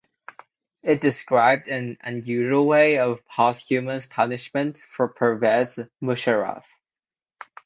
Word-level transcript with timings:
It 0.81 0.99
described 0.99 1.67
an 1.67 1.95
unusual 2.03 2.65
way 2.65 2.97
of 2.97 3.23
posthumous 3.27 4.07
punishment 4.07 4.79
for 4.79 5.07
Pervez 5.13 5.77
Musharraf. 6.01 6.63